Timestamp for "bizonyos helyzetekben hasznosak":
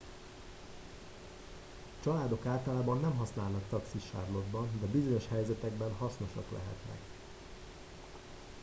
4.87-6.51